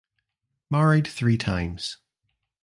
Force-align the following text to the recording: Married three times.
Married 0.71 1.05
three 1.05 1.37
times. 1.37 1.99